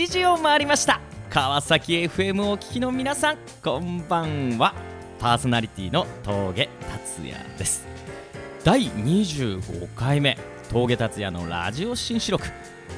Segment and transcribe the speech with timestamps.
[0.00, 1.00] は7時を回りました。
[1.28, 4.74] 川崎 FM をお聞きの皆さんこんばんは。
[5.18, 7.86] パーソナリティの峠達也です。
[8.64, 10.38] 第25回目
[10.70, 12.46] 峠達也のラジオ新四録。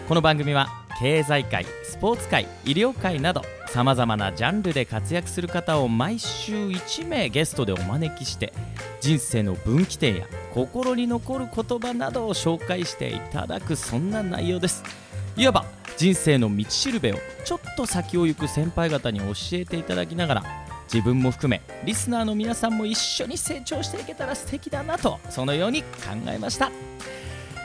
[0.09, 0.69] この番組は
[1.01, 8.53] 経済界スポーツ界医療界などさまざまなジャンルで活躍する方を毎週1名ゲストでお招きして
[9.01, 15.02] 人生の分岐点や心に残る言葉などを紹介していただくそんな内容です。
[15.37, 15.65] いわば
[15.97, 20.45] 人生の道しるべをちょっと先を行く先輩方に教えていただきながら
[20.93, 25.89] 自分も含めリスナーの皆さんも一緒に成長していけたら素敵だなとそのように考
[26.29, 26.71] えました。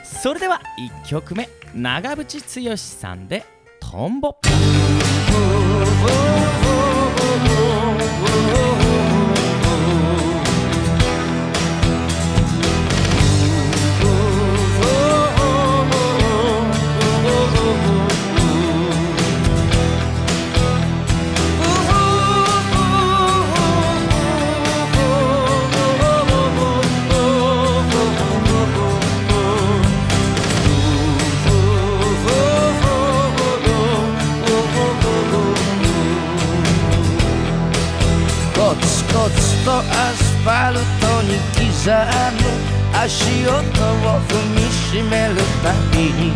[0.03, 0.61] それでは
[1.05, 3.45] 1曲目長渕剛さんで
[3.79, 4.37] 「トンボ」
[40.57, 40.81] スファルト
[41.21, 41.69] に刻
[42.33, 42.49] む
[42.97, 46.33] 足音を踏みしめるたびに。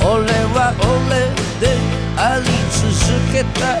[0.00, 0.08] 俺
[0.56, 1.28] は俺
[1.60, 1.76] で
[2.16, 2.80] あり続
[3.30, 3.76] けた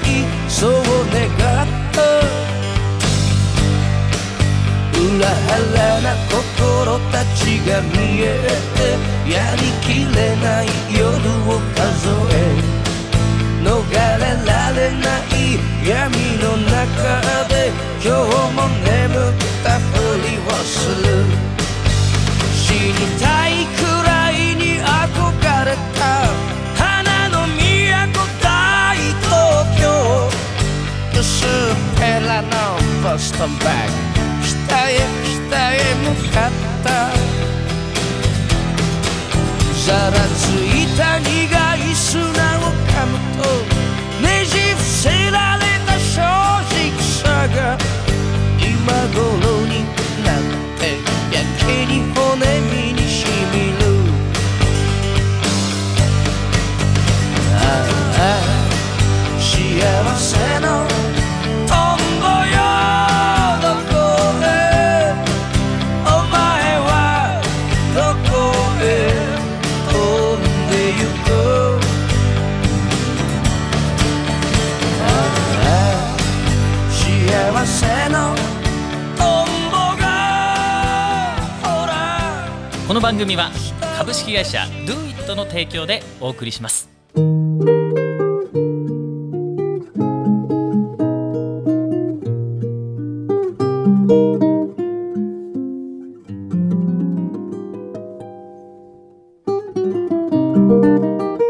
[0.50, 0.70] そう
[1.14, 1.98] 願った。
[5.00, 5.56] 裏腹
[6.02, 8.22] な心たちが見え
[8.76, 8.78] て
[9.32, 11.00] やりきれない夜
[11.48, 12.36] を数え。
[13.64, 16.78] 逃れられない闇の中
[17.48, 19.34] で今日も眠っ
[19.64, 19.90] たふ
[20.22, 21.26] りをする。
[22.54, 26.00] 死にたいくらいに憧れた
[26.78, 28.96] 花の都大
[29.26, 29.30] 東
[29.80, 29.82] 京。
[31.18, 31.48] 薄っ
[31.98, 32.48] ぺらの
[33.02, 33.98] ボストンバッグ
[34.46, 34.92] 北へ
[35.24, 36.50] 北へ向かっ
[36.84, 36.88] た。
[39.86, 41.26] ざらついた苦
[41.76, 43.78] い砂を噛むと
[44.20, 47.78] ねじ伏せられた正直さが
[48.58, 49.84] 今頃に
[50.24, 50.40] なっ
[50.78, 50.98] て
[51.34, 53.07] やけに骨身に
[84.28, 86.90] 株式会社 DoIt の提供でお送りします。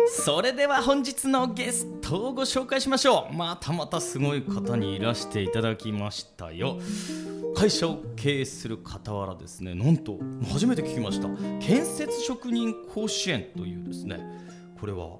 [0.09, 3.34] それでは本日のゲストをご紹介しましょう。
[3.34, 6.78] またまたすごい方にいらしていただきましたよ。
[7.59, 11.27] 会社を経営する傍らですねなんと初めて聞きました。
[11.59, 14.21] 建設職人甲子園というですね
[14.81, 15.19] これは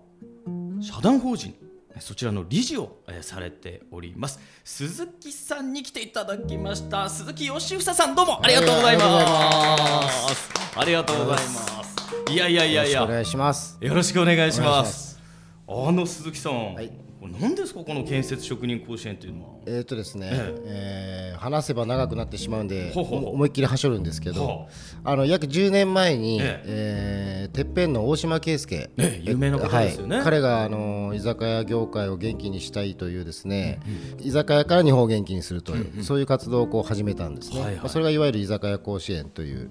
[0.81, 1.53] 社団法人
[1.99, 4.39] そちらの理事を、えーされております。
[4.63, 7.11] 鈴木さんに来ていただきました。
[7.11, 10.51] 鈴木義房さんどうもありがとうございます。
[10.77, 11.97] ありがとうございます。
[12.31, 13.01] いやいやいやいや。
[13.01, 13.79] よろしくお願いします。
[13.81, 15.19] よろしくお願いします。
[15.67, 19.49] あの鈴木さん、はいこれ何ですかこの建設職人甲子園というのは？
[19.67, 21.37] えっ、とですね、ええ。
[21.37, 23.21] ー話せば長くなってしまうんで、ほうほう。
[23.21, 24.69] ほう思いっきりはしょるんですけはど、
[25.05, 27.49] あの約10年前に、ええ。
[27.53, 30.17] ーてっぺんの大島圭介、ね有名な方ですよね。
[30.17, 33.81] はい、彼があの居酒屋業界を元気にしたいというですね、
[34.21, 37.61] 居酒屋から日本を元気にするという、そういう活動をこう始めたんですね。
[37.61, 37.77] はいはい。
[37.77, 39.71] まあそれがいわゆる居酒屋甲子園という。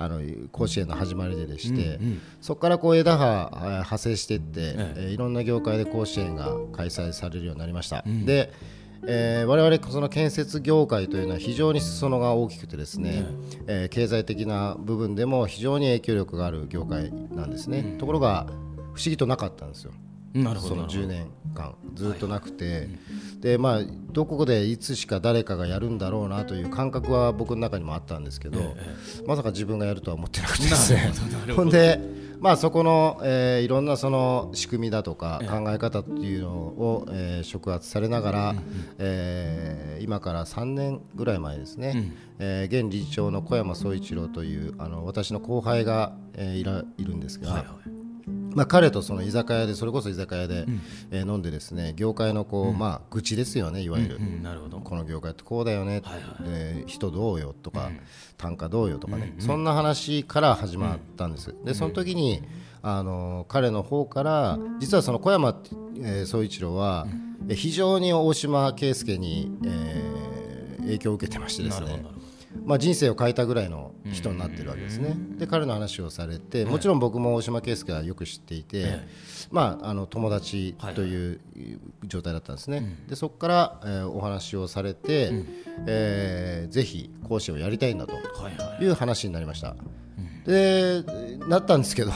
[0.00, 0.20] あの
[0.52, 1.98] 甲子園の始まりででして、
[2.40, 8.04] そこからこう枝葉えー派生していって、えーいろんな業界で甲子園が開催されるようになりました。
[8.24, 8.52] で
[9.06, 13.26] えー我々その建設業界というのは非常に裾野が大きくてですね、
[13.66, 18.46] えー経済的な部分でも非常に影響力がある業界なんですね、ところが
[18.94, 19.92] 不思議となかったんですよ
[20.34, 22.88] なるほどその10年間ずっとなくて、
[23.40, 23.80] でまあ
[24.12, 28.76] どこでいつしか誰かがやるんだろうなという感覚は僕の中にもあったんですけど、
[29.26, 31.12] まさか自分がやるとは思ってなくてですね。
[31.56, 32.00] ほんで
[32.40, 38.54] まあそこの、えーいろんなその仕組みだとか考え方っていうのを、えー触発されながら、
[38.98, 47.64] えー今から3年ぐらい前ですね、えー現理事長の小山総一郎というあの私の後輩が、えーいらいるんですが、
[48.54, 50.66] まあ、彼とその居酒屋でそれこそ居酒屋で、
[51.10, 54.78] えー飲んでですね業界のこう、まあ、愚痴ですよねいわゆる、うんなるほど。
[54.78, 56.02] この業界ってこうだよね、
[56.40, 57.90] で人どうよとか、
[58.36, 62.42] 単価どうよとかね、そんな話から始まったんです、でその時に
[62.82, 67.06] あの彼の方から実はその小山ってえー総一郎は、
[67.48, 70.18] え非常に大島圭介に、えー
[70.88, 72.02] 影響を受けてましてですね
[72.64, 75.16] まあ、人生を変えたぐらいの人になってるわけですね。
[75.38, 79.00] で彼の話をされてもちろん僕も大島圭介はよく知っていて、
[79.50, 81.40] まあ、あの友達という
[82.04, 82.96] 状態だったんですね。
[83.08, 85.30] でそこから、えーお話をされて、
[85.86, 88.22] えーぜひ講師をやりたいんだとはい
[88.56, 88.84] はい。
[88.84, 89.76] いう話になりました。
[90.46, 91.02] で
[91.48, 92.10] なったんですけど、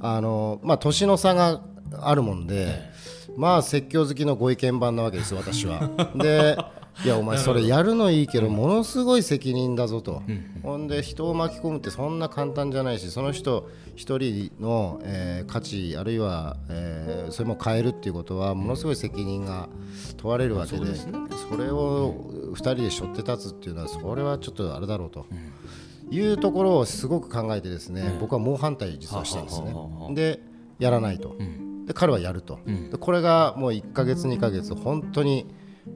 [0.00, 1.62] あのまあ、年の差が
[2.00, 2.90] あるもんで、
[3.36, 5.90] まあ説教好きのご意見番なわけです私は。
[6.16, 6.56] で
[7.04, 10.22] いやお前それやるのいいけどものすごい責任だぞと、
[10.62, 19.68] ほんで人を巻き込むってそんな簡単じゃないしその人一人の、えー価値あるいは、えーそれも変えるっていうことはものすごい責任が
[20.18, 22.14] 問われるわけで,、それを
[22.52, 25.26] 2人で背負って立つっていうのはそれはちょっとあれだろうと。
[26.10, 29.74] いうところをすごく考えてですね、僕は猛反対実はしたんですね。
[30.10, 30.40] で
[30.78, 31.34] やらないと、
[31.86, 35.46] で彼はやると、でこれがもう1か月2か月本当に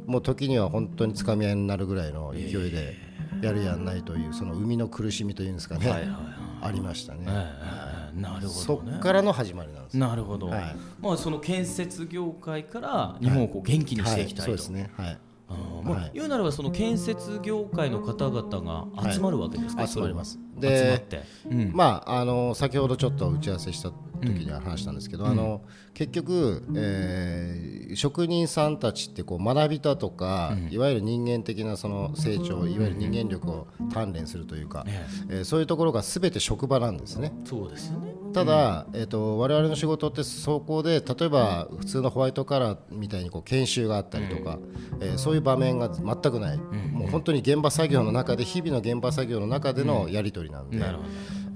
[0.06, 2.96] もう時には本当につかみ合いになるぐらいの勢いで
[3.42, 6.18] やるやんないというその生みの苦しみというんですかね、はいはいはい。
[6.60, 8.96] ありましたね、ええなるそほどね。
[8.96, 9.96] っからの始まりなんです。
[9.96, 10.76] なるほど、はい。
[11.00, 15.18] まあその建設業界から日本をこう元気にしていきたいと、はい、そうですね、はい。
[15.50, 16.10] あーまあはい。
[16.14, 19.90] 言うならばその建設業界の方々が集まるわけですか、はい。
[19.90, 21.72] 集まりますで集まって、うん。
[21.74, 23.90] まあ、あの先ほどちょっと打ち合わせした
[24.20, 25.62] 時には話したんですけど、あの
[25.94, 37.32] 結局、えー職人さんたちってこう学びだとか、いわゆる人間的なその成長いわゆる人間力を鍛錬するというか、ええーそういうところが全て職場なんですね。
[37.44, 38.12] そうですよね。
[38.34, 44.58] ただ、えー、と我々の仕事ってそこで例えば普通のホワイトカラーみたいにこう研修があったりとか、
[45.00, 50.78] えーそういう場面が全くない、もう本当に現場作業の中で日々の現場作業の中でのやり取りなんで、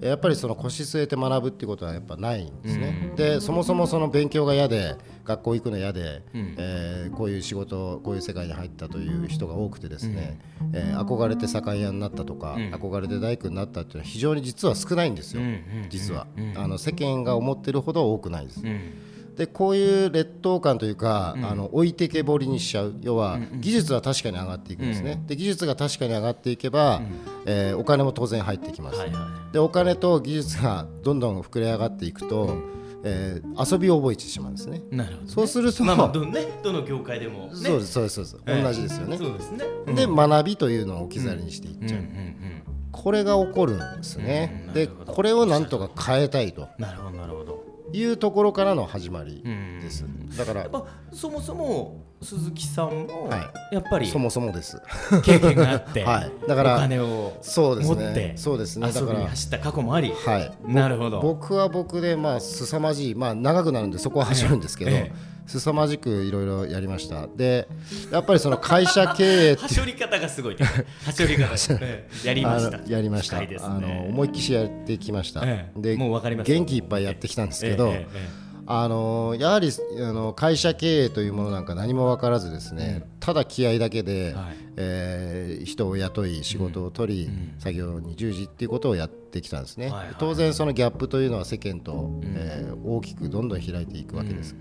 [0.09, 3.13] やっぱりその腰据えて学ぶっていうことはやっぱないんですね。
[3.17, 6.23] でそもそもその勉強が嫌で学校行くの嫌で、
[6.59, 10.41] えーこういう仕事こういう世界に入ったという人が多くてですね、
[10.73, 15.43] えー憧れて酒屋になったとか、憧れて大工になったっていうのは非常に実は少ないんですよ、
[15.91, 18.61] 実は、あの世間が思ってるほど多くないです。
[19.37, 22.95] でこういう劣等感というか、あの置いてけぼりにしちゃう。
[23.01, 27.01] 要は、技術は確かに上がっていくんですね、で技術が確かに上がっていけば、
[27.47, 32.57] えーお金も当然入ってきます、はいはでお金と技術がどんどん膨れ上がっていくと、
[33.05, 34.83] えー遊びを覚えてしまうんですね。
[34.93, 39.17] いなるほど、ね、そうすると、まあまあど,、ね、どの業界でも、ね、そうですそうですそうです、ええ同じですよね。
[39.17, 39.65] そうですね。
[39.95, 42.07] で学びというのを置き去りにしていっちゃう、うん。
[42.07, 42.33] うん
[42.93, 46.69] これが起こるんですね、でこれをなんとか変えたいと。
[46.79, 47.62] なるほどなるほど
[47.93, 49.81] いうところからの始まりうん。
[49.81, 50.05] です、
[50.37, 50.67] だから
[51.13, 54.81] そもそも鈴木さんもはやっぱりそもそもです。
[55.25, 56.33] 経験があって、 はい。
[56.47, 58.33] だからお金をそうです持ってね。
[58.37, 58.91] そうですね。
[58.93, 60.53] だ遊びにから走った過去もあり、はい。
[60.67, 61.21] なるほど。
[61.21, 67.27] 僕は僕でまあ凄まじいまあ長くなるんでそこは走るんですけど、ええ凄まじくいろいろやりました。
[67.27, 67.69] で
[68.11, 70.67] やっぱりその会社経営はしょり方がすごいね。
[71.05, 72.27] はしょり方、ええ。
[72.27, 72.81] やりました。
[72.87, 73.57] やりました、ね。
[73.61, 75.81] あの思いっきしやってきました、ええ。
[75.81, 76.51] でもうわかります。
[76.51, 78.07] よ元気いっぱいやってきたんですけど、え
[78.65, 84.57] あのやはりあの会社経営というものなんか何も分からずですね、ただ気合だけで、はい。
[84.77, 94.57] えー人を雇い仕事を取り、作業に従事っていうことをやってきたんですね、はいはい当然そのギャップというのは世間と、えー大きくどんどん開いていくわけです、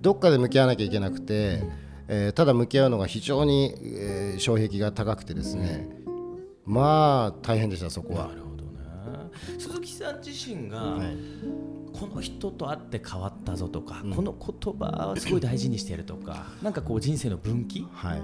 [0.00, 1.62] どっかで向き合わなきゃいけなくて、
[2.08, 5.88] えーただ向き合うのが非常に、えー障壁が高くてですね、
[6.64, 8.28] まあ大変でしたそこは。
[8.28, 8.68] なるほどね
[9.58, 11.16] 鈴木さん自身が、はい。
[11.92, 18.20] この人と会って変わったぞとか、この言葉をすごい大事にしてるとか なんかこう人生の分岐はい。
[18.20, 18.22] っ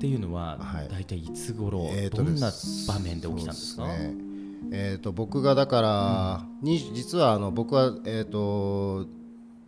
[0.00, 0.88] ていうのははい。
[0.90, 2.50] 大体いつ頃、えーとどんな
[2.88, 3.86] 場面で起きたんですか？
[4.74, 9.06] えー、と僕がだから、に実はあの僕は、えー、と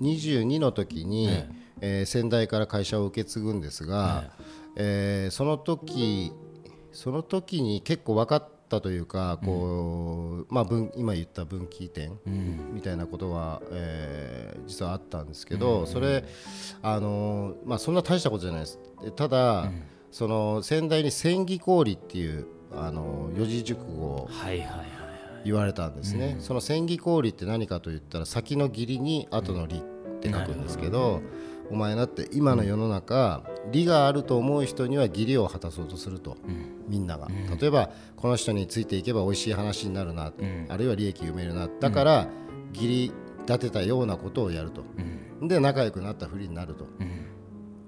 [0.00, 1.48] 22の時に、え
[1.80, 2.02] え。
[2.02, 4.30] ー先代から会社を受け継ぐんですが、
[4.76, 6.32] えーその時
[6.92, 12.18] その時に結構分かったというかこう、まあ、分今言った分岐点
[12.72, 16.24] みたいなことは、えー実はあったんですけど、それ
[16.80, 18.78] あの、まあ、そんな大したことじゃないです。
[19.02, 19.70] でただ、
[20.10, 25.03] その先代に千里氷っていうあの四字熟語をはいはいはいはい
[25.44, 29.80] 言われたんですね、その千里氷って何かと言ったら先の義理に後の利っ
[30.20, 31.20] て書くんですけど、
[31.70, 36.36] お前だって今の世の中利があると思う人には義理を果たそうとすると、
[36.88, 37.28] みんなが、
[37.60, 40.32] 例えばこの人についていけば美味しい話になるな、
[40.68, 42.28] あるいは利益埋めるなだから
[42.72, 43.12] 義理
[43.46, 44.82] 立てたようなことをやると、
[45.40, 45.48] うん。
[45.48, 46.86] で仲良くなったふりになると。
[46.98, 47.26] うん。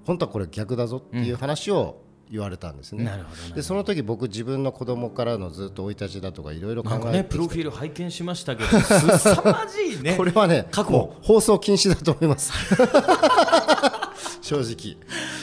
[0.05, 10.15] 本当はこれ逆だぞっていう話を言われたんですね、なるほどねでその時僕自分の子供からのずっと生い立ちだとかいろいろ考えてきてプロフィール拝見しましたけどすさまじいね。
[10.17, 11.15] これはね過去。
[11.21, 12.51] 放送禁止だと思います。
[14.41, 14.97] 正直。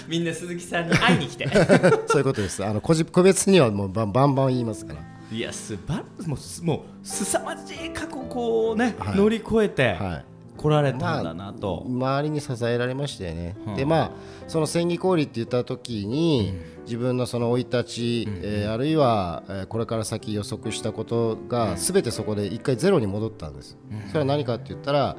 [0.08, 1.48] みんな鈴木さんに会いに来て。
[2.06, 2.64] そういうことです。
[2.64, 5.00] あの個人個別にはもうバンバン言いますから。
[5.32, 9.16] いやすばもうすもうすさまじい過去こうね、はい。
[9.16, 10.24] 乗り越えてはい。
[10.56, 13.76] 来られたんだなと、周りに支えられましたよね、はあ。
[13.76, 14.10] でまあ
[14.46, 23.76] その千里氷って言った時に、自分のその生い立ち、えーあるいは、えーこれから先予測したことがすべてそこで一回ゼロに戻ったんです、
[24.08, 25.16] それは何かって言ったら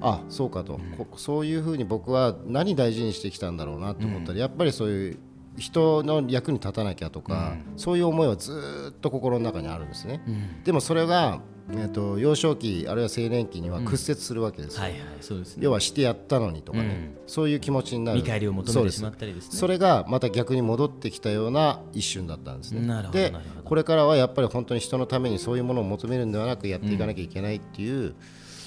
[0.00, 5.18] あそうかと、こそういうふうに僕は何大事にしてきたんだろうなと思ったら、やっぱりそういう
[5.56, 10.20] 人の役に立たなきゃとか、そういう思いはずーっと心の中にあるんですね、
[10.64, 15.64] でもそれが、えー、と幼少期あるいは青年期には屈折するわけですよ、はいはいそうですね。
[15.64, 18.18] 要はしてやったのにとかね、そういう気持ちになる。
[18.18, 19.58] 見返りを求めてしまったりですね。
[19.58, 22.86] それがまた逆に戻ってきたような一瞬だったんですね。
[23.10, 23.32] で
[23.64, 28.14] これからはやっぱり本当に人のためにそういうものを求めるんではなくやっていかなきゃいけないっていう、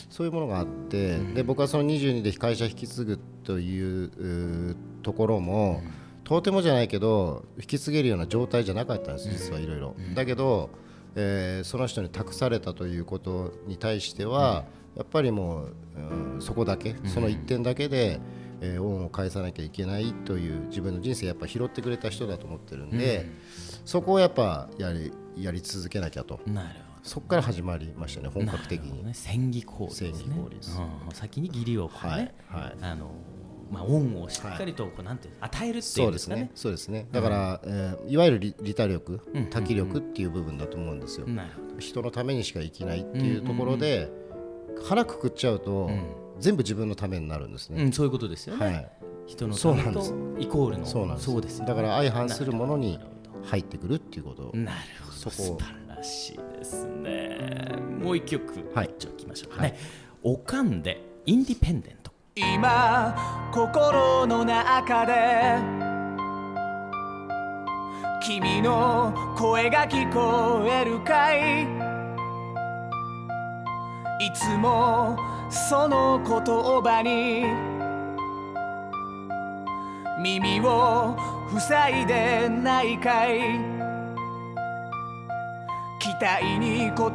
[0.10, 5.84] そういうものがあって、で僕はその22で会社引き継ぐというところも、
[6.24, 9.96] とてもじゃないけど引き継げるような状態じゃなかったんです実はいろいろ。
[10.16, 10.72] だけど、
[11.18, 18.20] えーその人に託されたということに対しては、やっぱりもう、うんそこだけその一点だけで、
[18.62, 23.30] えー恩を返さなきゃいけないという自分の人生やっぱ拾ってくれた人だと思ってるんで、
[23.84, 26.40] そこをやっぱやりやり続けなきゃと。
[26.46, 26.70] なる
[27.04, 29.06] そこから始まりましたねほど本格的に。
[29.06, 29.14] ね。
[29.14, 30.12] 千里氷ですね。
[30.14, 30.78] 千里氷です。
[30.78, 31.16] うん。
[31.16, 32.76] 先に義理をね、はいはい。
[32.82, 33.12] あの
[33.72, 36.42] まあ恩をしっかりとこうなんていう与えるっていそううんですかね。
[36.42, 36.52] ね。
[36.56, 37.08] そうですね。
[37.12, 41.28] だから、えーいわゆる利利他力多気力っていう部分だと思うんですよ、
[41.80, 44.10] 人のためにしか生きないっていうところで、
[44.84, 45.90] 腹くくっちゃうと、
[46.40, 48.92] 全部自分のためになるんですね、うん、そういうことですよね、はい。
[49.28, 50.00] 人のためと
[50.40, 50.86] イコールの。
[50.86, 51.32] そうなんです。
[51.32, 53.00] そうですだから相反するものに
[53.44, 54.52] 入ってくるっていうこと。
[54.56, 55.30] なるほど。
[55.30, 57.38] 素晴らしいですね。
[58.02, 58.94] もう一曲はい。
[58.98, 59.78] じゃあいきましょうかね、
[60.24, 61.97] おかんでインディペンデント
[62.39, 63.15] 今
[63.51, 65.58] 心の中で
[68.22, 71.63] 君の声が聞こえるかい？
[74.20, 75.17] いつも
[75.50, 76.39] その言
[76.84, 77.44] 葉に
[80.22, 81.17] 耳を
[81.58, 83.39] 塞いでないかい？
[86.00, 87.12] 期待に応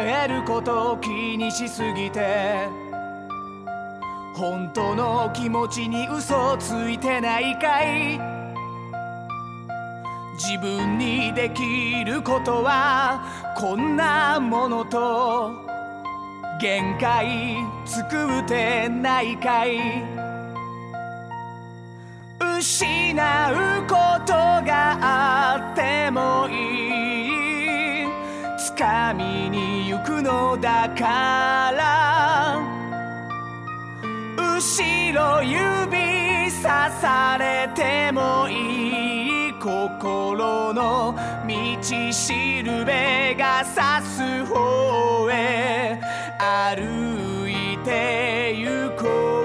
[0.00, 2.68] えること気にしすぎて
[4.34, 8.18] 本当の気持ちに嘘ついてないかい？
[10.36, 15.52] 自分にできることはこんなものと
[16.60, 19.78] 限界作ってないかい？
[22.58, 23.14] 失
[23.52, 23.94] うこ
[24.26, 28.08] とがあってもいい。
[28.76, 32.03] 掴みに行くのだから
[35.12, 41.14] ろ指さされてもいい心の
[41.46, 41.52] 道
[42.12, 46.00] しるべが指す方へ
[46.38, 49.44] 歩いて行こう。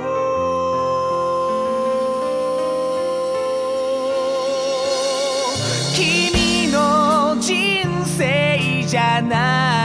[5.96, 9.79] 君の人生じゃない。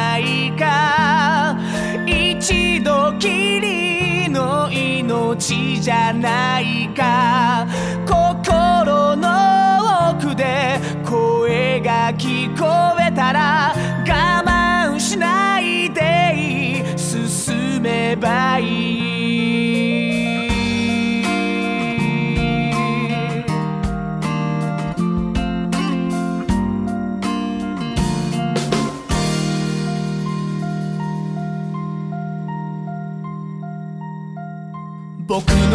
[5.47, 7.14] ちじゃないか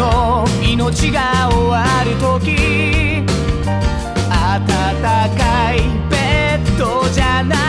[0.00, 3.22] の命が終わる時
[4.30, 4.66] 暖
[5.36, 7.59] かいベッドじゃない。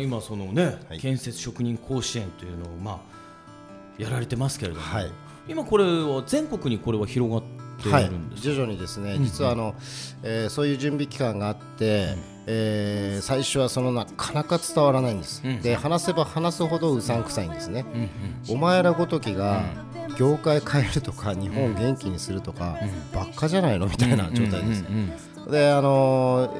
[0.00, 0.98] 今そのね、はい。
[0.98, 2.98] 建設職人甲子園というのをまあ
[4.02, 5.10] やられてますけれども、はい。
[5.48, 7.42] 今これは全国にこれは広がっ
[7.82, 9.74] ていはいるんですか、徐々にですね、実はあの、
[10.22, 12.14] えーそういう準備期間があって、
[12.46, 15.60] えー最初はそのなかなか伝わらないんです、うん。
[15.62, 17.86] で話せば話すほどうさんくさいんですね、
[18.48, 19.62] お前らごときが
[20.16, 22.76] 業界変えるとか日本を元気にするとか、
[23.12, 24.84] ばっかじゃないのみたいな状態です、
[25.50, 26.54] であの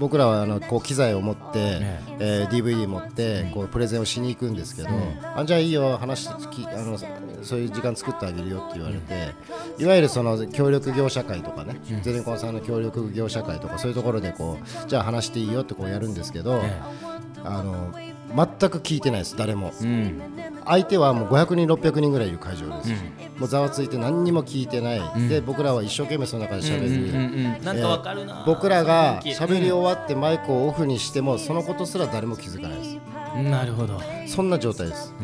[0.00, 2.46] 僕らはあのこう機材を持って、ねえ。
[2.48, 4.88] ー DVD 持ってこうプレゼンをしに行くんですけど、
[5.36, 6.98] あじゃあいいよ話きあの
[7.42, 9.34] そういう時間作ってあげるよって言われて、
[9.78, 16.80] いわゆるその協力業者会とかね、ゼネコンさんの協力業者会とかそういうところでこうじゃあ話していいよってこうやるんですけど、ね
[17.44, 17.94] あの
[18.34, 19.72] 全く聞いてないです誰も。
[19.80, 20.22] うん。
[20.64, 22.90] 相手はもう500人600人ぐらいいる会場です、
[23.38, 32.98] もうざわついて何にも聞いてない、で僕らは一生懸命その中で喋る、うんうんうんなんかわかるな、僕らが喋り終わってマイクをオフにしてもそのことすら誰も気づかないです。
[33.36, 35.14] うんなるほど、そんな状態です。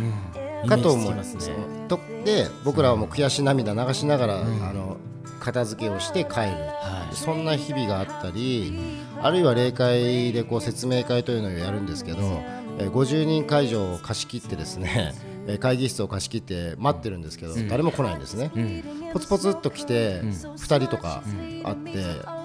[0.63, 1.37] うん、かと思います。
[1.37, 1.55] ね
[1.89, 4.97] とで僕らはもう悔し涙流しながら、あの
[5.39, 7.15] 片付けをして帰る、はい。
[7.15, 8.77] そんな日々があったり
[9.23, 15.15] あるいは例会でこう説明会というのをやるんですけど、えー50人会場を貸し切ってですね
[15.49, 18.51] えー会議室を貸し切って待ってるんですけど、誰も来ないんですね、
[19.13, 21.23] ポツポツっと来て、2人とか
[21.63, 21.93] あって、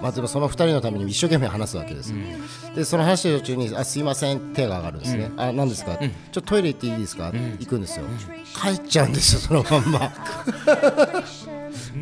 [0.00, 2.14] まあ、でもその2人のために一生懸命話すわけです、
[2.76, 5.96] でその話してる途中に「あすいません」手が上がるんですね「あ何ですか？
[5.98, 7.32] ちょっとトイレ行っていいですか？
[7.58, 8.04] 行くんですよ。
[8.62, 10.12] 帰っちゃうんですよそのまんま。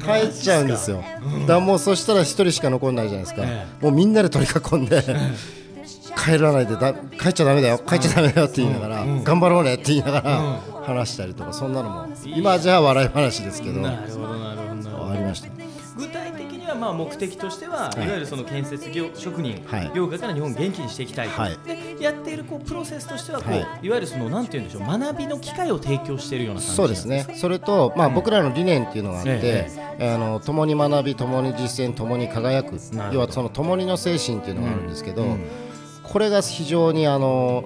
[0.05, 1.03] 帰っちゃうんですよ。
[1.47, 3.43] だもうそしたら1人しか残んないじゃないですか。
[3.47, 5.03] えもうみんなで取り囲んで
[6.17, 15.01] 帰らないでだ帰っちゃだめだよ帰っちゃだめだよって言いながら頑張ろうねって言いながら話したりとかそんなのも今じゃあ笑い話ですけどなるほどなるほど。
[15.21, 15.49] りました。
[15.97, 19.93] 具体的にはまあ目的としては、い、わゆるその建設業職人、はい。
[19.95, 21.59] 業界から日本を元気にしていきたい、はい。
[21.67, 23.63] でやっているこうプロセスとしてはこう、、はい。
[23.63, 29.69] わゆるそのなんて言うんでしょう学びの機会を提供しているような感じそうですね、それと、まあ、僕らの理念っていうのがあって、
[29.99, 32.79] えあの共に学び、共に実践、共に輝く。
[33.13, 35.37] 要はその共にの精神っていうのがあるんですけど、
[36.11, 37.65] これが非常にあの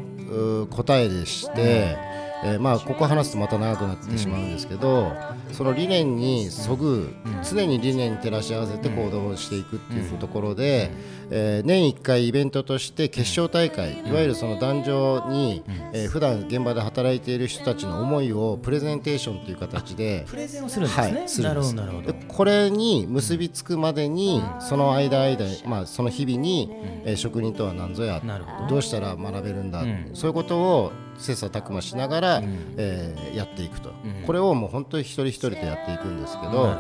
[0.71, 1.97] 答えでして、
[2.45, 5.13] えーまあ、ここ話すとまた長くなってしまうんですけど、
[5.53, 10.91] その理念にそぐ、常に理念に照らし合わせて行動していくっていうところで、
[11.31, 15.63] えー年1回イベントとして決勝大会、いわゆるその壇上に、
[15.95, 21.55] えー普段現場で働いている人たちの思いをプレゼンテーションという形でプレゼンをするんですね、はい、するなん
[21.87, 26.71] るほですこれに結びつくまでに、その間間、まあ、その日々に、
[27.05, 28.67] えー職人とは何ぞやど。
[28.69, 30.11] どうしたら学べるんだ、ん。
[30.13, 32.43] そういうことを切磋琢磨しながら、
[32.77, 33.93] えーやっていくと、
[34.27, 36.77] これをもう本当に一人一人でやっていくんですけど、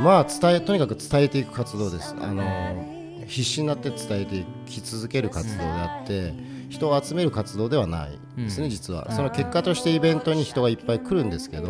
[0.00, 2.14] まあ伝えとにかく伝えていく活動です。
[2.18, 3.00] あのー
[3.30, 6.34] 必死になって伝えていき続ける活動であって、
[6.68, 9.12] 人を集める活動ではないですね、実は。
[9.12, 11.68] その結果としてイベントに人がいっぱい来るんですけど、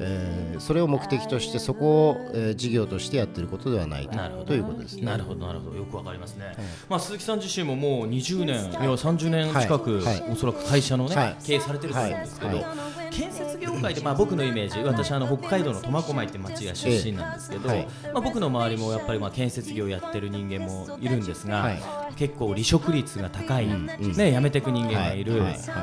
[0.00, 4.44] えーそれを目的としてそこを、えー事業としてやっていることではないなるほど。
[4.46, 5.02] ということですね。
[5.02, 5.76] なるほどなるほど。
[5.76, 6.54] よくわかりますね、
[6.88, 10.20] まあ、鈴木さん自身ももう20年いや30年近く、はい。
[10.20, 10.30] はい。
[10.30, 11.36] おそらく会社のね、はい。
[11.44, 17.86] 経営されてると思うんですけど、はい建設業界で、まあ、僕のイメージ私あの北海道の苫小牧って町が出身なんですけど、ええはい。
[18.14, 21.82] まあ、僕の周りもやっぱりまあ建設業やってる人間もいるんですが、はい。
[22.16, 25.42] 結構離職率が高い、うんね、辞めていく人間がいる、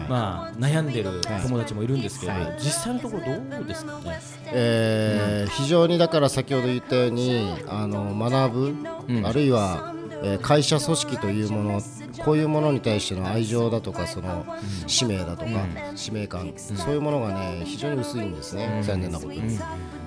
[0.10, 2.58] まあ、悩んでる友達もいるんですけど、はい。
[2.60, 4.20] 実際のところどうですかね？
[4.52, 8.76] えー非常にだから先ほど言ったようにあの学ぶ、
[9.08, 9.26] うん。
[9.26, 11.82] あるいは、えー会社組織というもの
[12.24, 14.46] こういうものに対しての愛情だとかその
[14.88, 15.52] 使命だとか、
[15.96, 19.42] 使命感、そういうものがね非常に薄いんですね、残念なことに。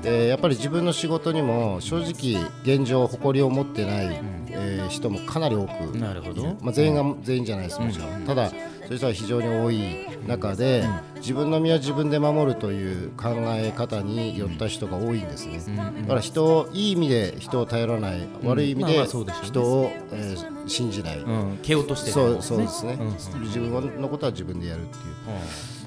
[0.07, 6.57] でやっぱり自分の仕事にも正直現状誇りを持ってない、えー人もかなり多くなるほど。
[6.61, 8.59] まあ、全員が全員じゃないですもちろん、ただそう
[8.93, 10.85] いう人は非常に多い中で、
[11.17, 15.61] 自分の身は自分で守るという考え方に寄った人が多いんですね、
[16.03, 19.05] だから人をいい意味で人を頼らない、悪い意味で
[19.43, 23.43] 人を、えー信じない、うん、蹴落としてるそうんそうですね、うん。
[23.43, 25.03] 自分のことは自分でやるっていう。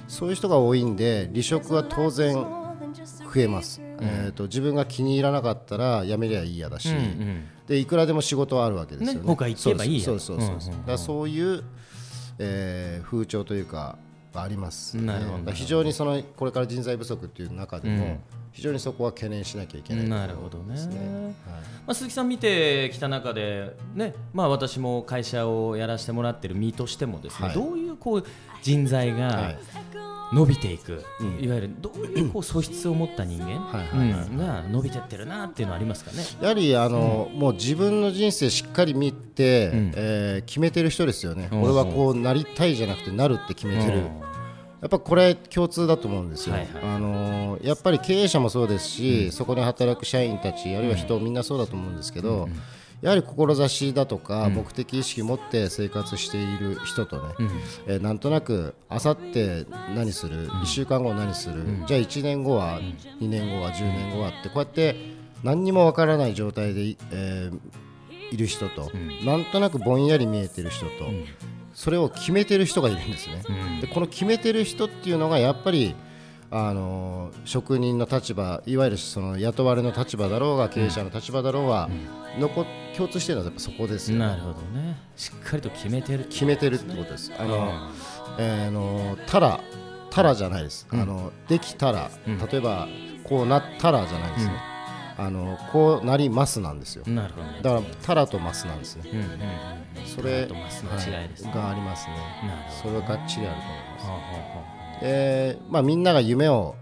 [0.07, 2.45] そういう人が多いんで離職は当然
[2.93, 7.47] 増えます、えー、と自分が気に入らなかったら辞めりゃいいやだし、うんうん。
[7.67, 9.19] でいくらでも仕事はあるわけですよね。
[9.19, 10.05] ね他行けばいいや。
[10.05, 10.85] そうそうそうそう、うんうんうん。
[10.85, 11.63] だそういう、
[12.39, 13.97] えー風潮というか
[14.33, 18.19] がありますよね、なるほど非常にそのこれから人材不足っていう中でも、うん。
[18.51, 20.09] 非常にそこは懸念しなきゃいけない。
[20.09, 20.73] なるほどね。
[20.73, 21.33] ですね。
[21.87, 27.55] まあ、鈴木さん見てきた中で、ねまあ、私も会社をやらせてもらってる身としてもですね、はい。
[27.55, 28.25] どういうこう
[28.61, 29.59] 人材が、はい
[30.31, 31.43] 伸びていく、うん。
[31.43, 33.59] いわゆるどういうこう素質を持った人間、
[34.37, 36.23] が伸びてってるなっていうのはありますかね。
[36.41, 39.91] やはりあの、もう自分の人生しっかり見て、うん。
[39.95, 41.63] えー決めてる人ですよね、うん。
[41.63, 44.03] 俺はこうなりたいじゃなくてなるって決めてる、うん。
[44.03, 44.11] や
[44.85, 46.83] っぱこれ共通だと思うんですよ、はいはい。
[46.83, 52.47] あのーやっぱり経営者もそうですし、そこに働く社員たちあるいは人、みんなそうだと思うんですけど、
[53.01, 57.23] やはり志だとか、目的意識持って生活している人とね、
[57.87, 62.79] えーなんとなくあさって何する、1週間後何する、じゃあ1年後は、
[63.21, 64.95] 2年後は10年後はってこうやって
[65.43, 67.59] 何にもわからない状態でい,、えー
[68.31, 68.91] いる人と、
[69.25, 70.91] なんとなくぼんやり見えてる人と、
[71.73, 73.41] それを決めてる人がいるんですね。
[73.81, 75.95] でこの決めてる人っていうのがやっぱり
[76.51, 81.89] あの職人の立場いわゆるその雇われの立場だろうが経営者の立場だろうが、
[82.39, 82.65] 残
[82.97, 87.31] 共通しているのはやっぱそこですよねなるほどねしっかりと決めてる決めてるってことです。
[87.37, 87.89] あの、
[88.39, 89.59] えーあのたら
[90.09, 90.87] たらじゃないです。
[90.89, 92.09] あのできたら、
[92.51, 92.87] 例えば
[93.23, 94.53] こうなったらじゃないですね。
[95.19, 97.03] あのこうなりますなんですよ。
[97.05, 99.03] なるほどねだからたらとますなんですね。
[99.13, 99.39] うんうんうん
[100.07, 102.15] それとマスの違いですねはがありますね。
[102.47, 104.05] なるほそれがっちりあると思います。
[104.05, 106.75] どはあはあはでまあ、みんなが夢を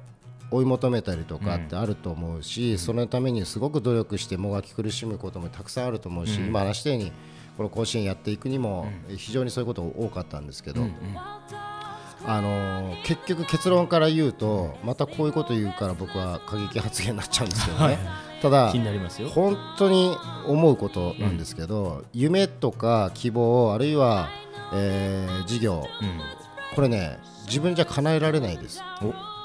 [0.49, 7.11] 追い求めたりとかってあると思うし、そのためにすごく努力してもがき苦しむこともたくさんあると思うし、今話したように
[7.57, 10.81] この甲子園やっていくにも非常にそういうこと多かったんですけど、
[12.25, 17.99] あのー結局結論から言うとまたこういうこと言うから僕は過激発言になっちゃうんですけどね、
[18.41, 19.29] ただ気になりますよ。
[19.29, 24.29] 本当に思うことなんですけど、夢とか希望あるいは、
[24.73, 26.19] えー事業うん。
[26.75, 28.81] これね自分じゃ叶えられないです。
[29.01, 29.37] お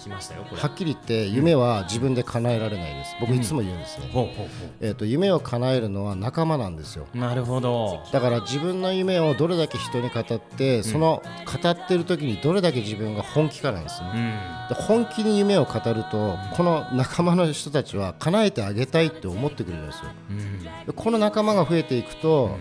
[0.00, 0.60] 来ましたよこれ。
[0.60, 3.16] はっきり言って夢は自分で叶えられないです。
[3.20, 4.48] 僕いつも言うんですね、ほうほうほ
[4.80, 7.06] えー、と夢を叶えるのは仲間なんですよ。
[7.14, 8.00] うなるほど。
[8.12, 14.10] だから自分の夢をどれだけ人に語ってその語ってる時にどれだけ自分が本気かなんですね。
[14.14, 14.76] うん。
[14.76, 20.10] で本気に夢を語るとこの仲間の人たちは叶えてあげたいって思ってくれるんですよ。
[20.30, 20.62] うん。
[20.86, 22.56] でこの仲間が増えていくと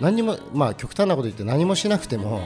[0.00, 2.40] 何にもまあ極端なこと言って何もしなくても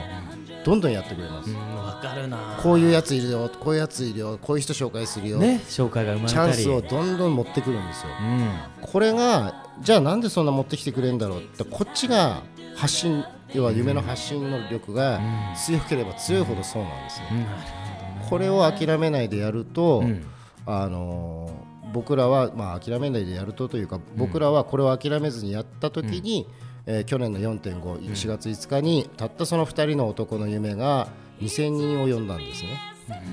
[0.63, 1.49] どんどんやってくれます。
[1.49, 2.59] うんわかるな。
[2.61, 3.49] こういうやついるよ。
[3.59, 4.39] こういうやついるよ。
[4.41, 8.11] こういう人紹介するよ、ね紹介がチャンスをどんどん持ってくるんですよ。
[8.21, 8.51] うん。
[8.81, 12.43] これがじゃあなんでそんな持ってきてくれるんだろうってこっちが
[12.75, 13.23] 発信
[13.53, 15.19] 要は夢の発信能力が
[15.55, 20.23] 強ければ強いほどそうなんですね、なるこれを諦めないでやると、ん。
[20.65, 26.47] あのー僕らは、まあ、諦めないでやるとというか、僕らはこれを諦めずにやった時に、
[26.85, 31.07] えー去年の4.51月5日にたったその2人の男の夢が
[31.41, 32.69] 2000人を呼んだんですね。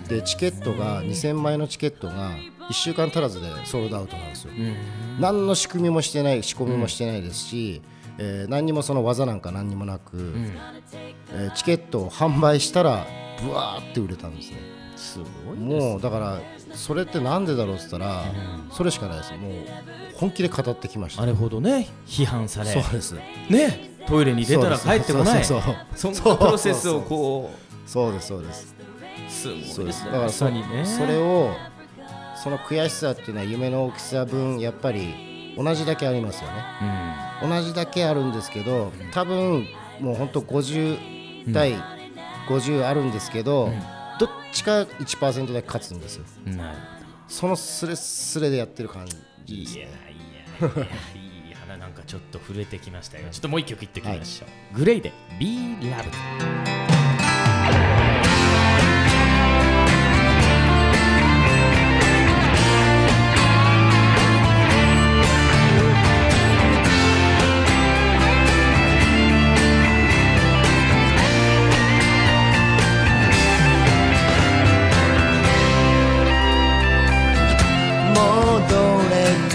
[0.09, 2.33] でチケットが2000枚のチケットが
[2.69, 4.53] 1週間足らずでソールドアウトなんですよ。
[5.19, 7.83] 何の仕組みもしてない仕込みもしてないですし、
[8.19, 10.35] えー何にもその技なんか何にもなく、
[11.33, 13.07] えーチケットを販売したら
[13.43, 14.59] ぶわーって売れたんですね。
[14.97, 16.41] すごいもうだから
[16.75, 18.25] それってなんでだろうって言ったら、
[18.71, 19.33] それしかないです。
[19.35, 19.53] もう
[20.17, 21.23] 本気で語ってきました。
[21.23, 22.71] あれほどね批判され。
[22.71, 23.15] そうです。
[23.49, 25.45] ねトイレに出たら帰ってこない。
[25.45, 27.51] そうそうそうそんなプロセスをこ
[27.87, 28.29] そうです。
[28.29, 28.77] そうです。
[29.49, 30.11] うすごいですね。
[30.11, 30.85] だからそね。
[30.85, 31.55] それを
[32.43, 36.65] その悔しさっていうのは夢の大きさ分やっぱり同じだけありますよね。
[37.43, 39.67] 同じだけあるんですけど多分
[40.01, 41.75] もう本当50対
[42.49, 43.71] 50あるんですけど、
[44.21, 46.25] どっちか1%だけ勝つんですよ。
[46.47, 46.79] うんなる
[47.27, 50.85] そのスレスレでやってる感じですいやいやいや
[51.47, 53.29] いい花なんかちょっと震えてきましたよ。
[53.31, 55.47] ちょっともう一曲いってきましょう、グレイで Be
[55.81, 56.11] Loved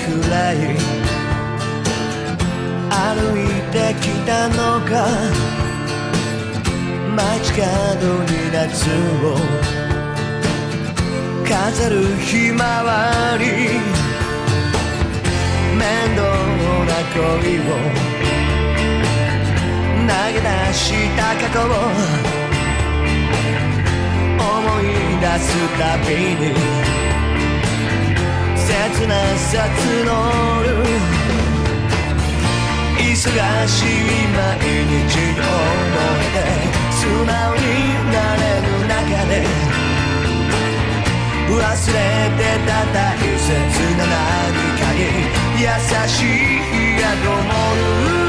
[0.06, 0.56] くらい。
[2.90, 4.94] 歩いてきたのか。
[7.16, 7.64] 街角
[8.24, 8.64] に夏
[9.24, 9.28] を。
[11.48, 13.44] 飾るひまわり。
[15.76, 15.84] 面
[16.16, 16.22] 倒
[16.86, 17.20] な恋
[17.60, 17.74] を。
[20.08, 20.84] 投げ出し
[21.18, 21.72] た過去を。
[24.38, 24.84] 思い
[25.20, 25.46] 出す
[25.80, 26.95] たびに。
[28.94, 29.58] 切な札
[30.06, 30.12] の
[33.00, 33.90] 忙しい
[34.30, 36.38] 毎日を思えて
[36.92, 37.66] 素直に
[38.14, 38.94] なれる中
[39.26, 39.34] で
[41.50, 41.58] 忘
[41.94, 41.98] れ
[42.38, 43.50] てた大切
[43.98, 44.14] な何
[44.78, 45.00] かに
[45.58, 45.66] 優
[46.08, 47.46] しいがと思う
[48.06, 48.25] やがて来る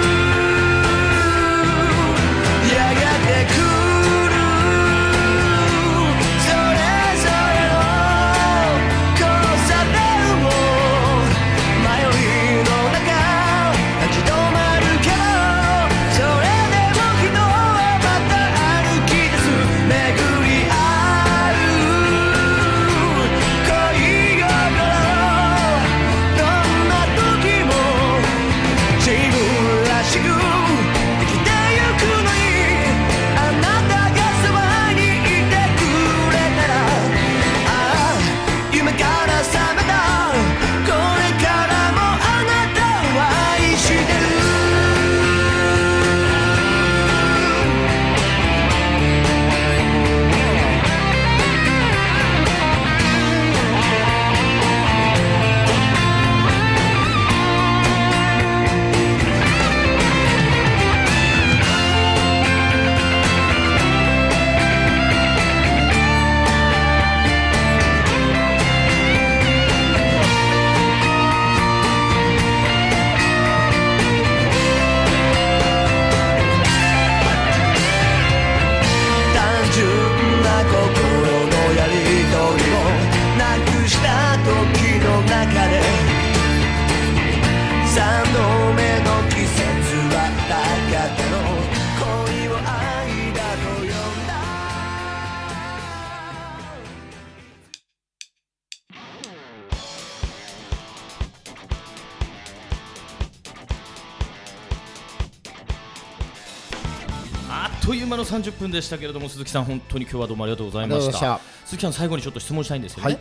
[108.67, 111.41] 間の30分でしたけれども鈴木さん本当に今日はどうもありがとうございました。
[111.65, 113.19] 鈴木さん最後にちょっと質問したいんですよね、はい。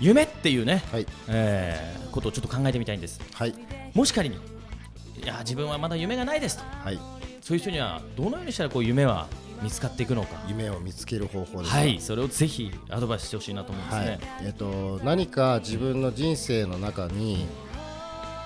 [0.00, 1.06] 夢っていうね、はい。
[1.28, 3.20] えーことをちょっと考えてみたいんです。
[3.34, 3.54] はい。
[3.92, 6.64] もし仮にいや自分はまだ夢がないですと。
[6.82, 6.98] はい。
[7.42, 9.28] そういう人にはどのようにしたらこう夢は
[9.62, 10.42] 見つかっていくのか。
[10.48, 11.80] 夢を見つける方法ですね。
[11.80, 12.00] はい。
[12.00, 14.20] それをぜひアドバイスしてほしいなと思うんですね、はい。
[14.46, 17.46] えっと何か自分の人生の中に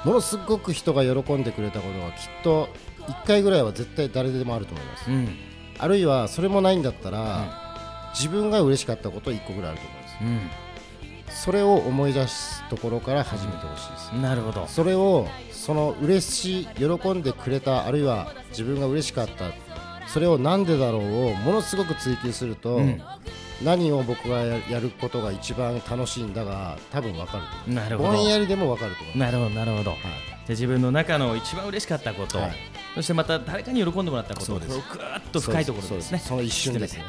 [0.05, 2.69] ものすごく人が喜んでくれたことがきっと
[3.07, 5.11] 1回ぐらいは絶対誰でもあると思います。
[5.11, 5.50] うん
[5.81, 10.17] あるいはそれもないんだったら、自分が嬉しかったこと1個ぐらいあると思います
[10.57, 10.61] う
[11.31, 14.23] それを思い出すところから始めてほしいです、ん。
[14.23, 14.67] なるほど。
[14.67, 19.53] それをその嬉しい喜んでくれたあるいは自分が嬉しかった
[20.09, 23.01] それをなんでだろうをものすごく追求すると、うん。
[23.63, 27.75] 何を僕がややることが一番楽しいんだが多分分かると思う。
[27.75, 28.11] なるほど。
[28.11, 29.19] ぼんやりでも分かると思う。
[29.19, 30.01] なるほどなるほど、はい。
[30.01, 36.19] じゃあ自分の中の一番嬉しかったこと、はいそしてまた誰かに喜んでもらったことをぐーっと深いところでですね。
[36.19, 37.05] その一瞬ですね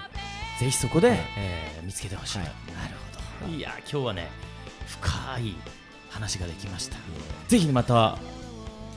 [0.59, 1.19] ぜひそこで、はい。
[1.37, 2.47] えー見つけてほしい、はい。
[2.47, 2.55] なる
[3.41, 3.53] ほど。
[3.53, 3.59] い。
[3.59, 4.29] や今日はね
[4.85, 5.55] 深い
[6.09, 6.97] 話ができました、
[7.47, 8.17] ぜひまた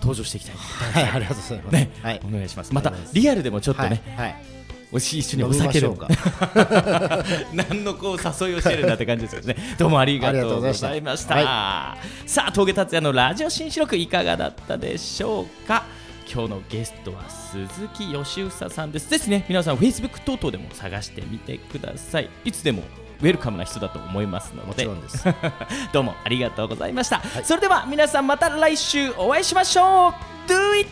[0.00, 0.56] 登場していきたい。
[0.56, 1.10] はい。
[1.10, 2.20] ありがとうございます、ね、はい。
[2.24, 2.74] お願いします。
[2.74, 4.44] またリアルでもちょっとね、はい、はい。
[4.92, 5.88] おし一緒にお酒で。
[5.88, 7.24] もしょうか。
[7.54, 9.56] 何のこう誘いをしてるんだって感じですけどね。
[9.78, 11.34] どうもありがとうございました。
[11.34, 15.84] ありがさあ峠達也のラジオ新四録いかがだったでしょうか？
[16.30, 19.10] 今日のゲストは鈴木義房さんです。
[19.10, 19.44] ですね。
[19.48, 22.30] 皆さん Facebook 等々でも探してみてください。
[22.44, 22.82] いつでも
[23.20, 24.66] ウェルカムな人だと思いますので。
[24.66, 25.24] もちろんです。
[25.92, 30.34] どうもありがとうございました、それでは皆さんまた来週お会いしましょう。
[30.46, 30.90] Do it!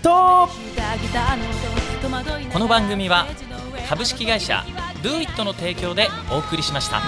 [2.53, 3.27] この番組は
[3.89, 4.65] 株式会社
[5.03, 7.03] Do It の提供でお送りしました